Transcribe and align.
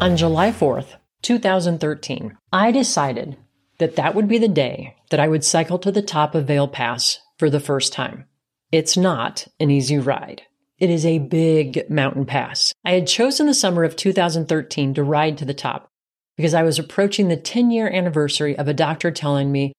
On 0.00 0.16
July 0.16 0.52
4th, 0.52 0.94
2013, 1.22 2.38
I 2.52 2.70
decided 2.70 3.36
that 3.78 3.96
that 3.96 4.14
would 4.14 4.28
be 4.28 4.38
the 4.38 4.46
day 4.46 4.94
that 5.10 5.18
I 5.18 5.26
would 5.26 5.44
cycle 5.44 5.76
to 5.80 5.90
the 5.90 6.02
top 6.02 6.36
of 6.36 6.46
Vail 6.46 6.68
Pass 6.68 7.18
for 7.36 7.50
the 7.50 7.58
first 7.58 7.92
time. 7.92 8.26
It's 8.70 8.96
not 8.96 9.48
an 9.58 9.72
easy 9.72 9.98
ride. 9.98 10.42
It 10.78 10.88
is 10.88 11.04
a 11.04 11.18
big 11.18 11.90
mountain 11.90 12.26
pass. 12.26 12.72
I 12.84 12.92
had 12.92 13.08
chosen 13.08 13.46
the 13.48 13.54
summer 13.54 13.82
of 13.82 13.96
2013 13.96 14.94
to 14.94 15.02
ride 15.02 15.36
to 15.38 15.44
the 15.44 15.52
top 15.52 15.88
because 16.36 16.54
I 16.54 16.62
was 16.62 16.78
approaching 16.78 17.26
the 17.26 17.36
10 17.36 17.72
year 17.72 17.88
anniversary 17.88 18.56
of 18.56 18.68
a 18.68 18.74
doctor 18.74 19.10
telling 19.10 19.50
me 19.50 19.72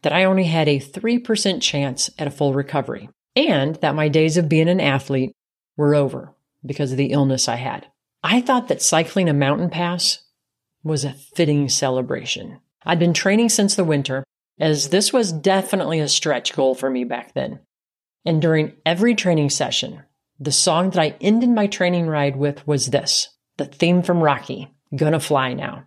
that 0.00 0.14
I 0.14 0.24
only 0.24 0.44
had 0.44 0.68
a 0.68 0.80
3% 0.80 1.60
chance 1.60 2.08
at 2.18 2.26
a 2.26 2.30
full 2.30 2.54
recovery 2.54 3.10
and 3.36 3.76
that 3.76 3.94
my 3.94 4.08
days 4.08 4.38
of 4.38 4.48
being 4.48 4.70
an 4.70 4.80
athlete 4.80 5.32
were 5.76 5.94
over 5.94 6.32
because 6.64 6.92
of 6.92 6.98
the 6.98 7.12
illness 7.12 7.46
I 7.46 7.56
had. 7.56 7.88
I 8.28 8.40
thought 8.40 8.66
that 8.66 8.82
cycling 8.82 9.28
a 9.28 9.32
mountain 9.32 9.70
pass 9.70 10.18
was 10.82 11.04
a 11.04 11.12
fitting 11.12 11.68
celebration. 11.68 12.58
I'd 12.84 12.98
been 12.98 13.14
training 13.14 13.50
since 13.50 13.76
the 13.76 13.84
winter, 13.84 14.24
as 14.58 14.88
this 14.88 15.12
was 15.12 15.30
definitely 15.30 16.00
a 16.00 16.08
stretch 16.08 16.52
goal 16.52 16.74
for 16.74 16.90
me 16.90 17.04
back 17.04 17.34
then. 17.34 17.60
And 18.24 18.42
during 18.42 18.72
every 18.84 19.14
training 19.14 19.50
session, 19.50 20.02
the 20.40 20.50
song 20.50 20.90
that 20.90 21.00
I 21.00 21.14
ended 21.20 21.50
my 21.50 21.68
training 21.68 22.08
ride 22.08 22.34
with 22.34 22.66
was 22.66 22.86
this 22.86 23.28
the 23.58 23.64
theme 23.64 24.02
from 24.02 24.20
Rocky, 24.20 24.74
Gonna 24.96 25.20
Fly 25.20 25.52
Now. 25.52 25.86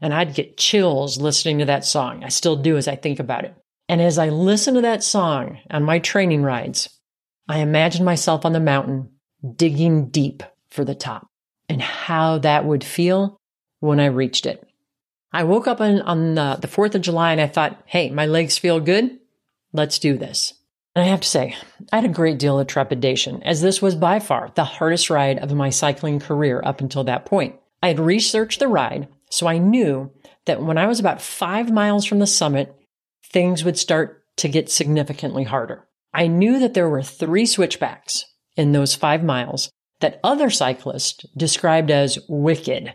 And 0.00 0.12
I'd 0.12 0.34
get 0.34 0.56
chills 0.56 1.20
listening 1.20 1.60
to 1.60 1.66
that 1.66 1.84
song. 1.84 2.24
I 2.24 2.30
still 2.30 2.56
do 2.56 2.76
as 2.76 2.88
I 2.88 2.96
think 2.96 3.20
about 3.20 3.44
it. 3.44 3.54
And 3.88 4.02
as 4.02 4.18
I 4.18 4.30
listen 4.30 4.74
to 4.74 4.80
that 4.80 5.04
song 5.04 5.60
on 5.70 5.84
my 5.84 6.00
training 6.00 6.42
rides, 6.42 6.88
I 7.48 7.58
imagine 7.58 8.04
myself 8.04 8.44
on 8.44 8.54
the 8.54 8.58
mountain 8.58 9.10
digging 9.54 10.08
deep 10.08 10.42
for 10.68 10.84
the 10.84 10.96
top 10.96 11.28
and 11.68 11.82
how 11.82 12.38
that 12.38 12.64
would 12.64 12.84
feel 12.84 13.36
when 13.80 14.00
I 14.00 14.06
reached 14.06 14.46
it. 14.46 14.66
I 15.32 15.44
woke 15.44 15.66
up 15.66 15.80
on, 15.80 16.00
on 16.02 16.34
the, 16.34 16.56
the 16.60 16.68
4th 16.68 16.94
of 16.94 17.02
July 17.02 17.32
and 17.32 17.40
I 17.40 17.46
thought, 17.46 17.82
hey, 17.86 18.10
my 18.10 18.26
legs 18.26 18.56
feel 18.58 18.80
good. 18.80 19.18
Let's 19.72 19.98
do 19.98 20.16
this. 20.16 20.54
And 20.94 21.04
I 21.04 21.08
have 21.08 21.20
to 21.20 21.28
say, 21.28 21.54
I 21.92 21.96
had 21.96 22.06
a 22.06 22.14
great 22.14 22.38
deal 22.38 22.58
of 22.58 22.66
trepidation, 22.68 23.42
as 23.42 23.60
this 23.60 23.82
was 23.82 23.94
by 23.94 24.18
far 24.18 24.50
the 24.54 24.64
hardest 24.64 25.10
ride 25.10 25.38
of 25.38 25.52
my 25.52 25.68
cycling 25.68 26.20
career 26.20 26.62
up 26.64 26.80
until 26.80 27.04
that 27.04 27.26
point. 27.26 27.56
I 27.82 27.88
had 27.88 28.00
researched 28.00 28.60
the 28.60 28.68
ride, 28.68 29.08
so 29.28 29.46
I 29.46 29.58
knew 29.58 30.10
that 30.46 30.62
when 30.62 30.78
I 30.78 30.86
was 30.86 30.98
about 30.98 31.20
five 31.20 31.70
miles 31.70 32.06
from 32.06 32.18
the 32.18 32.26
summit, 32.26 32.74
things 33.22 33.62
would 33.62 33.76
start 33.76 34.24
to 34.38 34.48
get 34.48 34.70
significantly 34.70 35.44
harder. 35.44 35.86
I 36.14 36.28
knew 36.28 36.58
that 36.60 36.72
there 36.72 36.88
were 36.88 37.02
three 37.02 37.44
switchbacks 37.44 38.24
in 38.56 38.72
those 38.72 38.94
five 38.94 39.22
miles 39.22 39.70
that 40.00 40.20
other 40.22 40.50
cyclists 40.50 41.24
described 41.36 41.90
as 41.90 42.18
wicked. 42.28 42.94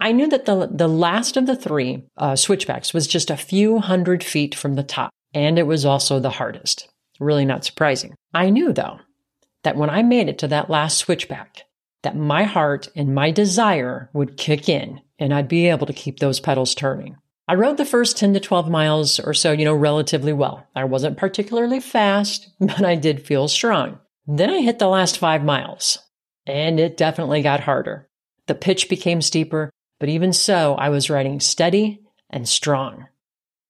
I 0.00 0.12
knew 0.12 0.28
that 0.28 0.44
the, 0.44 0.68
the 0.70 0.88
last 0.88 1.36
of 1.36 1.46
the 1.46 1.56
three 1.56 2.04
uh, 2.16 2.36
switchbacks 2.36 2.92
was 2.92 3.06
just 3.06 3.30
a 3.30 3.36
few 3.36 3.78
hundred 3.78 4.24
feet 4.24 4.54
from 4.54 4.74
the 4.74 4.82
top, 4.82 5.10
and 5.32 5.58
it 5.58 5.66
was 5.66 5.84
also 5.84 6.18
the 6.18 6.30
hardest. 6.30 6.88
Really 7.20 7.44
not 7.44 7.64
surprising. 7.64 8.14
I 8.32 8.50
knew, 8.50 8.72
though, 8.72 8.98
that 9.62 9.76
when 9.76 9.90
I 9.90 10.02
made 10.02 10.28
it 10.28 10.38
to 10.38 10.48
that 10.48 10.68
last 10.68 10.98
switchback, 10.98 11.62
that 12.02 12.16
my 12.16 12.44
heart 12.44 12.88
and 12.94 13.14
my 13.14 13.30
desire 13.30 14.10
would 14.12 14.36
kick 14.36 14.68
in 14.68 15.00
and 15.18 15.32
I'd 15.32 15.48
be 15.48 15.68
able 15.68 15.86
to 15.86 15.92
keep 15.92 16.18
those 16.18 16.40
pedals 16.40 16.74
turning. 16.74 17.16
I 17.46 17.54
rode 17.54 17.76
the 17.76 17.84
first 17.84 18.16
10 18.16 18.34
to 18.34 18.40
12 18.40 18.70
miles 18.70 19.20
or 19.20 19.34
so, 19.34 19.52
you 19.52 19.64
know, 19.64 19.74
relatively 19.74 20.32
well. 20.32 20.66
I 20.74 20.84
wasn't 20.84 21.18
particularly 21.18 21.80
fast, 21.80 22.48
but 22.60 22.84
I 22.84 22.94
did 22.94 23.26
feel 23.26 23.48
strong. 23.48 23.98
Then 24.26 24.50
I 24.50 24.60
hit 24.60 24.78
the 24.78 24.88
last 24.88 25.18
five 25.18 25.44
miles 25.44 25.98
and 26.46 26.78
it 26.78 26.96
definitely 26.96 27.42
got 27.42 27.60
harder. 27.60 28.08
The 28.46 28.54
pitch 28.54 28.88
became 28.88 29.22
steeper, 29.22 29.70
but 29.98 30.08
even 30.08 30.32
so, 30.32 30.74
I 30.74 30.90
was 30.90 31.10
riding 31.10 31.40
steady 31.40 32.00
and 32.30 32.48
strong. 32.48 33.06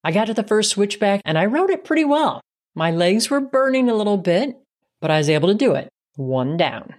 I 0.03 0.11
got 0.11 0.25
to 0.25 0.33
the 0.33 0.43
first 0.43 0.71
switchback 0.71 1.21
and 1.25 1.37
I 1.37 1.45
rode 1.45 1.69
it 1.69 1.85
pretty 1.85 2.05
well. 2.05 2.41
My 2.75 2.91
legs 2.91 3.29
were 3.29 3.39
burning 3.39 3.89
a 3.89 3.95
little 3.95 4.17
bit, 4.17 4.57
but 5.01 5.09
I 5.09 5.17
was 5.17 5.29
able 5.29 5.47
to 5.49 5.55
do 5.55 5.75
it. 5.75 5.89
One 6.15 6.57
down, 6.57 6.93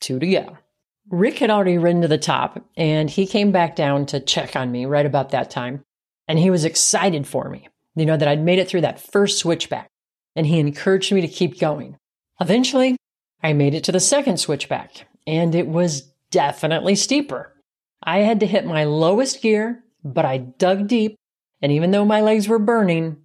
two 0.00 0.18
to 0.18 0.26
go. 0.26 0.58
Rick 1.10 1.38
had 1.38 1.50
already 1.50 1.78
ridden 1.78 2.02
to 2.02 2.08
the 2.08 2.18
top 2.18 2.64
and 2.76 3.10
he 3.10 3.26
came 3.26 3.52
back 3.52 3.74
down 3.74 4.06
to 4.06 4.20
check 4.20 4.54
on 4.54 4.70
me 4.70 4.86
right 4.86 5.04
about 5.04 5.30
that 5.30 5.50
time. 5.50 5.82
And 6.28 6.38
he 6.38 6.50
was 6.50 6.64
excited 6.64 7.26
for 7.26 7.48
me, 7.48 7.68
you 7.96 8.06
know, 8.06 8.16
that 8.16 8.28
I'd 8.28 8.42
made 8.42 8.58
it 8.58 8.68
through 8.68 8.82
that 8.82 9.00
first 9.00 9.38
switchback 9.38 9.88
and 10.36 10.46
he 10.46 10.58
encouraged 10.58 11.12
me 11.12 11.20
to 11.20 11.28
keep 11.28 11.58
going. 11.58 11.96
Eventually, 12.40 12.96
I 13.42 13.52
made 13.52 13.74
it 13.74 13.84
to 13.84 13.92
the 13.92 14.00
second 14.00 14.38
switchback, 14.38 15.06
and 15.26 15.54
it 15.54 15.66
was 15.66 16.02
definitely 16.30 16.94
steeper. 16.94 17.52
I 18.02 18.20
had 18.20 18.40
to 18.40 18.46
hit 18.46 18.64
my 18.64 18.84
lowest 18.84 19.42
gear, 19.42 19.82
but 20.04 20.24
I 20.24 20.38
dug 20.38 20.88
deep, 20.88 21.16
and 21.60 21.72
even 21.72 21.90
though 21.90 22.04
my 22.04 22.20
legs 22.20 22.48
were 22.48 22.58
burning, 22.58 23.18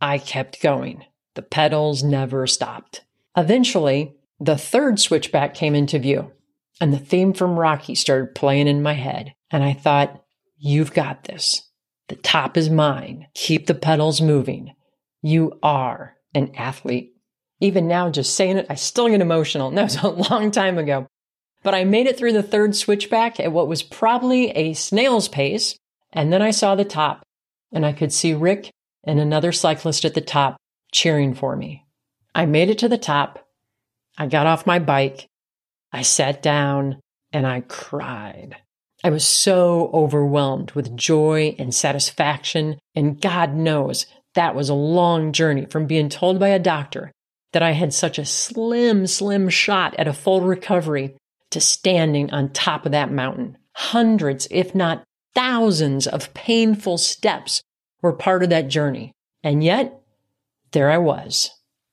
I 0.00 0.18
kept 0.18 0.62
going. 0.62 1.04
The 1.34 1.42
pedals 1.42 2.02
never 2.02 2.46
stopped. 2.46 3.04
Eventually, 3.36 4.14
the 4.38 4.58
third 4.58 4.98
switchback 4.98 5.54
came 5.54 5.74
into 5.74 5.98
view, 5.98 6.32
and 6.80 6.92
the 6.92 6.98
theme 6.98 7.32
from 7.32 7.58
Rocky 7.58 7.94
started 7.94 8.34
playing 8.34 8.68
in 8.68 8.82
my 8.82 8.94
head. 8.94 9.34
And 9.50 9.62
I 9.62 9.72
thought, 9.72 10.22
you've 10.58 10.92
got 10.92 11.24
this. 11.24 11.68
The 12.08 12.16
top 12.16 12.56
is 12.56 12.68
mine. 12.68 13.28
Keep 13.34 13.66
the 13.66 13.74
pedals 13.74 14.20
moving. 14.20 14.74
You 15.22 15.58
are 15.62 16.16
an 16.34 16.52
athlete. 16.56 17.14
Even 17.62 17.86
now, 17.86 18.10
just 18.10 18.34
saying 18.34 18.56
it, 18.56 18.66
I 18.68 18.74
still 18.74 19.08
get 19.08 19.20
emotional. 19.20 19.68
And 19.68 19.78
that 19.78 19.84
was 19.84 19.96
a 19.96 20.08
long 20.08 20.50
time 20.50 20.78
ago. 20.78 21.06
But 21.62 21.74
I 21.74 21.84
made 21.84 22.08
it 22.08 22.18
through 22.18 22.32
the 22.32 22.42
third 22.42 22.74
switchback 22.74 23.38
at 23.38 23.52
what 23.52 23.68
was 23.68 23.84
probably 23.84 24.50
a 24.50 24.74
snail's 24.74 25.28
pace. 25.28 25.76
And 26.12 26.32
then 26.32 26.42
I 26.42 26.50
saw 26.50 26.74
the 26.74 26.84
top 26.84 27.22
and 27.72 27.86
I 27.86 27.92
could 27.92 28.12
see 28.12 28.34
Rick 28.34 28.72
and 29.04 29.20
another 29.20 29.52
cyclist 29.52 30.04
at 30.04 30.14
the 30.14 30.20
top 30.20 30.56
cheering 30.92 31.34
for 31.34 31.54
me. 31.54 31.86
I 32.34 32.46
made 32.46 32.68
it 32.68 32.78
to 32.78 32.88
the 32.88 32.98
top. 32.98 33.46
I 34.18 34.26
got 34.26 34.48
off 34.48 34.66
my 34.66 34.80
bike. 34.80 35.28
I 35.92 36.02
sat 36.02 36.42
down 36.42 37.00
and 37.32 37.46
I 37.46 37.60
cried. 37.60 38.56
I 39.04 39.10
was 39.10 39.24
so 39.24 39.88
overwhelmed 39.94 40.72
with 40.72 40.96
joy 40.96 41.54
and 41.60 41.72
satisfaction. 41.72 42.80
And 42.96 43.20
God 43.20 43.54
knows 43.54 44.06
that 44.34 44.56
was 44.56 44.68
a 44.68 44.74
long 44.74 45.30
journey 45.32 45.66
from 45.66 45.86
being 45.86 46.08
told 46.08 46.40
by 46.40 46.48
a 46.48 46.58
doctor 46.58 47.12
that 47.52 47.62
I 47.62 47.72
had 47.72 47.92
such 47.92 48.18
a 48.18 48.24
slim, 48.24 49.06
slim 49.06 49.48
shot 49.48 49.94
at 49.98 50.08
a 50.08 50.12
full 50.12 50.40
recovery 50.40 51.16
to 51.50 51.60
standing 51.60 52.32
on 52.32 52.50
top 52.50 52.86
of 52.86 52.92
that 52.92 53.12
mountain. 53.12 53.58
Hundreds, 53.74 54.48
if 54.50 54.74
not 54.74 55.04
thousands 55.34 56.06
of 56.06 56.32
painful 56.34 56.98
steps 56.98 57.62
were 58.00 58.12
part 58.12 58.42
of 58.42 58.50
that 58.50 58.68
journey. 58.68 59.12
And 59.42 59.62
yet, 59.62 60.00
there 60.72 60.90
I 60.90 60.98
was 60.98 61.50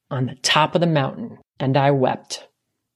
on 0.09 0.25
the 0.25 0.35
top 0.35 0.75
of 0.75 0.81
the 0.81 0.87
mountain 0.87 1.37
and 1.59 1.77
I 1.77 1.91
wept. 1.91 2.47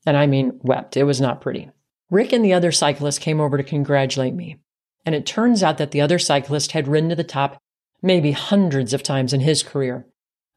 And 0.05 0.17
I 0.17 0.25
mean, 0.27 0.59
wept. 0.63 0.97
It 0.97 1.03
was 1.03 1.21
not 1.21 1.41
pretty. 1.41 1.69
Rick 2.09 2.33
and 2.33 2.43
the 2.43 2.53
other 2.53 2.71
cyclist 2.71 3.21
came 3.21 3.39
over 3.39 3.57
to 3.57 3.63
congratulate 3.63 4.33
me. 4.33 4.57
And 5.05 5.15
it 5.15 5.25
turns 5.25 5.63
out 5.63 5.77
that 5.77 5.91
the 5.91 6.01
other 6.01 6.19
cyclist 6.19 6.71
had 6.71 6.87
ridden 6.87 7.09
to 7.09 7.15
the 7.15 7.23
top 7.23 7.57
maybe 8.01 8.31
hundreds 8.31 8.93
of 8.93 9.03
times 9.03 9.33
in 9.33 9.41
his 9.41 9.63
career. 9.63 10.05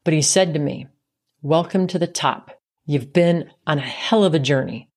But 0.04 0.14
he 0.14 0.22
said 0.22 0.52
to 0.52 0.60
me, 0.60 0.88
Welcome 1.42 1.86
to 1.88 1.98
the 1.98 2.06
top. 2.06 2.50
You've 2.86 3.12
been 3.12 3.50
on 3.66 3.78
a 3.78 3.82
hell 3.82 4.24
of 4.24 4.32
a 4.32 4.38
journey. 4.38 4.88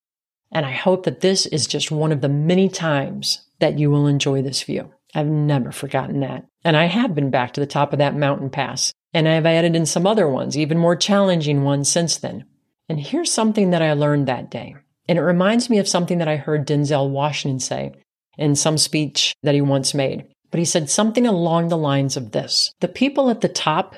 And 0.54 0.66
I 0.66 0.72
hope 0.72 1.04
that 1.04 1.20
this 1.20 1.46
is 1.46 1.68
just 1.68 1.92
one 1.92 2.14
of 2.14 2.22
the 2.22 2.30
many 2.30 2.70
times 2.70 3.46
that 3.60 3.78
you 3.78 3.92
will 3.92 4.08
enjoy 4.08 4.42
this 4.42 4.64
view. 4.64 4.90
I've 5.14 5.28
never 5.28 5.74
forgotten 5.74 6.22
that. 6.22 6.46
And 6.64 6.78
I 6.78 6.86
have 6.86 7.14
been 7.14 7.30
back 7.30 7.54
to 7.54 7.60
the 7.60 7.68
top 7.68 7.92
of 7.92 8.00
that 8.00 8.16
mountain 8.16 8.50
pass. 8.50 8.94
And 9.14 9.28
I've 9.28 9.46
added 9.46 9.76
in 9.76 9.86
some 9.86 10.08
other 10.08 10.30
ones, 10.30 10.58
even 10.58 10.78
more 10.78 10.96
challenging 10.96 11.66
ones 11.66 11.90
since 11.90 12.16
then. 12.16 12.46
And 12.88 13.02
here's 13.02 13.32
something 13.32 13.72
that 13.72 13.82
I 13.82 13.92
learned 13.92 14.28
that 14.30 14.50
day. 14.50 14.76
And 15.10 15.18
it 15.20 15.24
reminds 15.24 15.70
me 15.70 15.78
of 15.78 15.90
something 15.90 16.20
that 16.20 16.30
I 16.30 16.38
heard 16.38 16.66
Denzel 16.66 17.10
Washington 17.10 17.60
say 17.60 17.92
in 18.38 18.56
some 18.56 18.78
speech 18.78 19.36
that 19.44 19.56
he 19.56 19.62
once 19.62 19.94
made. 19.94 20.26
But 20.52 20.60
he 20.60 20.66
said 20.66 20.90
something 20.90 21.28
along 21.28 21.68
the 21.68 21.78
lines 21.78 22.16
of 22.16 22.32
this 22.32 22.74
The 22.80 22.88
people 22.88 23.30
at 23.30 23.42
the 23.42 23.50
top 23.50 23.96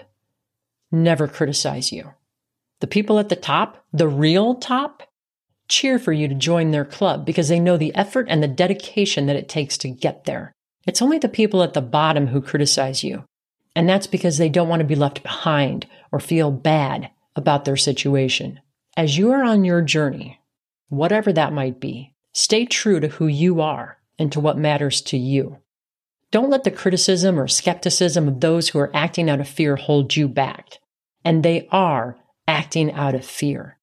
never 0.91 1.27
criticize 1.27 1.91
you. 1.91 2.13
The 2.81 2.87
people 2.87 3.19
at 3.19 3.29
the 3.29 3.35
top, 3.35 3.85
the 3.93 4.07
real 4.07 4.55
top, 4.55 5.03
cheer 5.69 5.97
for 5.97 6.11
you 6.11 6.27
to 6.27 6.35
join 6.35 6.71
their 6.71 6.83
club 6.83 7.25
because 7.25 7.47
they 7.47 7.59
know 7.59 7.77
the 7.77 7.95
effort 7.95 8.27
and 8.29 8.43
the 8.43 8.47
dedication 8.47 9.27
that 9.27 9.37
it 9.37 9.47
takes 9.47 9.77
to 9.79 9.89
get 9.89 10.25
there. 10.25 10.51
It's 10.85 11.01
only 11.01 11.17
the 11.17 11.29
people 11.29 11.63
at 11.63 11.73
the 11.73 11.81
bottom 11.81 12.27
who 12.27 12.41
criticize 12.41 13.03
you. 13.03 13.23
And 13.75 13.87
that's 13.87 14.07
because 14.07 14.37
they 14.37 14.49
don't 14.49 14.67
want 14.67 14.81
to 14.81 14.85
be 14.87 14.95
left 14.95 15.23
behind 15.23 15.87
or 16.11 16.19
feel 16.19 16.51
bad 16.51 17.09
about 17.35 17.63
their 17.63 17.77
situation. 17.77 18.59
As 18.97 19.17
you 19.17 19.31
are 19.31 19.43
on 19.43 19.63
your 19.63 19.81
journey, 19.81 20.41
whatever 20.89 21.31
that 21.31 21.53
might 21.53 21.79
be, 21.79 22.13
stay 22.33 22.65
true 22.65 22.99
to 22.99 23.07
who 23.07 23.27
you 23.27 23.61
are 23.61 23.97
and 24.19 24.31
to 24.33 24.41
what 24.41 24.57
matters 24.57 25.01
to 25.03 25.17
you. 25.17 25.59
Don't 26.31 26.49
let 26.49 26.63
the 26.63 26.71
criticism 26.71 27.39
or 27.39 27.47
skepticism 27.47 28.27
of 28.27 28.39
those 28.39 28.69
who 28.69 28.79
are 28.79 28.91
acting 28.93 29.29
out 29.29 29.39
of 29.39 29.47
fear 29.47 29.75
hold 29.75 30.15
you 30.15 30.27
back. 30.27 30.79
And 31.23 31.43
they 31.43 31.67
are 31.71 32.17
acting 32.47 32.91
out 32.91 33.15
of 33.15 33.25
fear. 33.25 33.77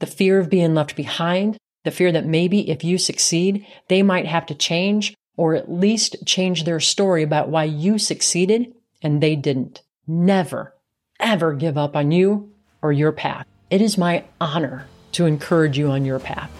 The 0.00 0.06
fear 0.06 0.38
of 0.38 0.50
being 0.50 0.74
left 0.74 0.96
behind, 0.96 1.56
the 1.84 1.90
fear 1.90 2.12
that 2.12 2.26
maybe 2.26 2.70
if 2.70 2.84
you 2.84 2.98
succeed, 2.98 3.66
they 3.88 4.02
might 4.02 4.26
have 4.26 4.46
to 4.46 4.54
change 4.54 5.14
or 5.36 5.54
at 5.54 5.70
least 5.70 6.16
change 6.26 6.64
their 6.64 6.80
story 6.80 7.22
about 7.22 7.48
why 7.48 7.64
you 7.64 7.98
succeeded 7.98 8.72
and 9.02 9.22
they 9.22 9.36
didn't. 9.36 9.82
Never, 10.06 10.74
ever 11.20 11.52
give 11.52 11.78
up 11.78 11.96
on 11.96 12.10
you 12.10 12.52
or 12.82 12.92
your 12.92 13.12
path. 13.12 13.46
It 13.70 13.80
is 13.80 13.98
my 13.98 14.24
honor 14.40 14.86
to 15.12 15.26
encourage 15.26 15.78
you 15.78 15.90
on 15.90 16.04
your 16.04 16.18
path 16.18 16.50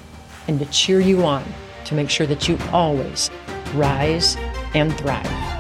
and 0.48 0.58
to 0.58 0.66
cheer 0.66 1.00
you 1.00 1.24
on 1.24 1.44
to 1.84 1.94
make 1.94 2.10
sure 2.10 2.26
that 2.26 2.48
you 2.48 2.58
always 2.72 3.30
rise 3.74 4.36
and 4.74 4.96
thrive. 4.96 5.53